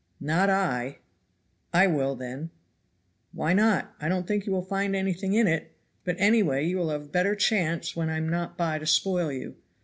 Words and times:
"Not 0.19 0.49
I." 0.49 0.97
"I 1.75 1.85
will, 1.85 2.15
then." 2.15 2.49
"Why 3.33 3.53
not? 3.53 3.93
I 3.99 4.09
don't 4.09 4.25
think 4.25 4.47
you 4.47 4.51
will 4.51 4.63
find 4.63 4.95
anything 4.95 5.33
in 5.33 5.47
it, 5.47 5.75
but 6.03 6.15
anyway 6.17 6.65
you 6.65 6.77
will 6.77 6.89
have 6.89 7.03
a 7.03 7.07
better 7.07 7.35
chance 7.35 7.95
when 7.95 8.09
I 8.09 8.17
am 8.17 8.27
not 8.27 8.57
by 8.57 8.79
to 8.79 8.87
spoil 8.87 9.31
you. 9.31 9.57